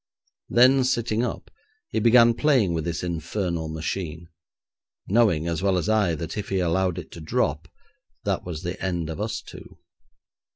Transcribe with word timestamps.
Then 0.49 0.83
sitting 0.83 1.23
up, 1.23 1.51
he 1.91 1.99
began 1.99 2.33
playing 2.33 2.73
with 2.73 2.85
this 2.85 3.03
infernal 3.03 3.69
machine, 3.69 4.29
knowing, 5.07 5.45
as 5.47 5.61
well 5.61 5.77
as 5.77 5.87
I, 5.89 6.15
that 6.15 6.39
if 6.39 6.49
he 6.49 6.57
allowed 6.57 6.97
it 6.97 7.11
to 7.11 7.21
drop 7.21 7.67
that 8.23 8.43
was 8.43 8.63
the 8.63 8.83
end 8.83 9.11
of 9.11 9.21
us 9.21 9.43
two. 9.43 9.77